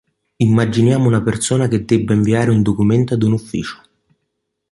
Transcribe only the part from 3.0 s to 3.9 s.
ad un ufficio.